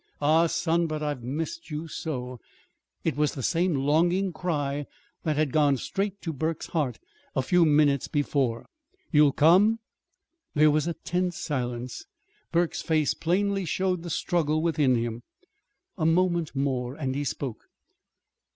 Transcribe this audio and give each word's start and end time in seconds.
Ah, 0.19 0.47
son, 0.47 0.87
but 0.87 1.03
I've 1.03 1.21
missed 1.21 1.69
you 1.69 1.87
so!" 1.87 2.39
It 3.03 3.15
was 3.15 3.35
the 3.35 3.43
same 3.43 3.75
longing 3.75 4.33
cry 4.33 4.87
that 5.21 5.35
had 5.35 5.51
gone 5.51 5.77
straight 5.77 6.19
to 6.23 6.33
Burke's 6.33 6.65
heart 6.69 6.97
a 7.35 7.43
few 7.43 7.65
minutes 7.65 8.07
before. 8.07 8.65
"You'll 9.11 9.31
come?" 9.31 9.77
There 10.55 10.71
was 10.71 10.87
a 10.87 10.95
tense 10.95 11.37
silence. 11.37 12.05
Burke's 12.51 12.81
face 12.81 13.13
plainly 13.13 13.63
showed 13.63 14.01
the 14.01 14.09
struggle 14.09 14.63
within 14.63 14.95
him. 14.95 15.21
A 15.99 16.05
moment 16.07 16.55
more, 16.55 16.95
and 16.95 17.13
he 17.13 17.23
spoke. 17.23 17.67